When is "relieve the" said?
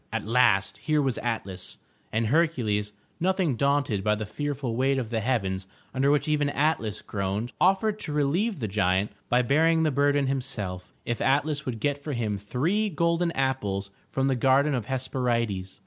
8.11-8.67